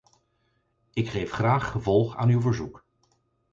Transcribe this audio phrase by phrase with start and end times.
[0.93, 2.85] Ik geef graag gevolg aan uw verzoek.